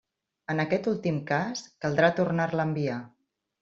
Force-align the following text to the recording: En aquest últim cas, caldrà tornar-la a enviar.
En 0.53 0.63
aquest 0.63 0.89
últim 0.93 1.21
cas, 1.33 1.63
caldrà 1.87 2.13
tornar-la 2.23 2.67
a 2.67 2.71
enviar. 2.75 3.01